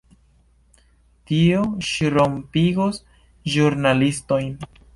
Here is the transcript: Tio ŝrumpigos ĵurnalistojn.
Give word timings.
Tio 1.31 1.59
ŝrumpigos 1.89 2.99
ĵurnalistojn. 3.57 4.53